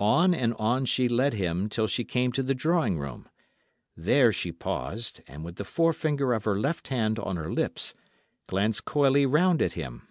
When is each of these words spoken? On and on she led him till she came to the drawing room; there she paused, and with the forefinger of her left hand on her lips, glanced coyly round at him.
On 0.00 0.32
and 0.32 0.54
on 0.54 0.86
she 0.86 1.08
led 1.08 1.34
him 1.34 1.68
till 1.68 1.86
she 1.86 2.04
came 2.04 2.32
to 2.32 2.42
the 2.42 2.54
drawing 2.54 2.98
room; 2.98 3.28
there 3.94 4.32
she 4.32 4.50
paused, 4.50 5.20
and 5.28 5.44
with 5.44 5.56
the 5.56 5.62
forefinger 5.66 6.32
of 6.32 6.44
her 6.44 6.58
left 6.58 6.88
hand 6.88 7.18
on 7.18 7.36
her 7.36 7.52
lips, 7.52 7.92
glanced 8.46 8.86
coyly 8.86 9.26
round 9.26 9.60
at 9.60 9.74
him. 9.74 10.08